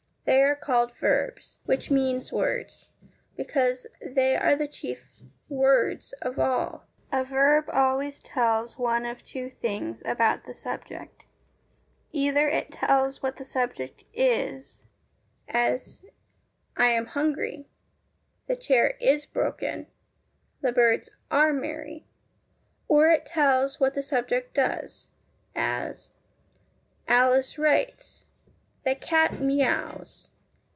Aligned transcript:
They 0.23 0.43
are 0.43 0.55
called 0.55 0.93
VERBS, 0.97 1.57
which 1.65 1.91
means 1.91 2.31
words, 2.31 2.87
because 3.35 3.85
they 4.01 4.37
are 4.37 4.55
the 4.55 4.67
chief 4.67 5.03
words 5.49 6.13
of 6.21 6.39
all. 6.39 6.85
A 7.11 7.25
verb 7.25 7.65
always 7.73 8.21
tells 8.21 8.77
one 8.77 9.05
of 9.05 9.23
two 9.23 9.49
things 9.49 10.01
about 10.05 10.45
the 10.45 10.53
subject. 10.53 11.25
Either 12.13 12.47
it 12.47 12.71
tells 12.71 13.21
what 13.21 13.35
the 13.37 13.43
subject 13.43 14.05
is, 14.13 14.85
as 15.49 16.05
I 16.77 16.89
am 16.91 17.07
hungry. 17.07 17.67
The 18.47 18.55
chair 18.55 18.91
is 19.01 19.25
broken. 19.25 19.87
The 20.61 20.71
birds 20.71 21.09
are 21.29 21.51
merry; 21.51 22.05
or 22.87 23.07
it 23.09 23.25
tells 23.25 23.81
what 23.81 23.95
the 23.95 24.03
subject 24.03 24.53
does, 24.53 25.09
as 25.55 26.11
Alice 27.05 27.57
writes. 27.57 28.25
The 28.83 28.95
cat 28.95 29.39
mews. 29.39 30.29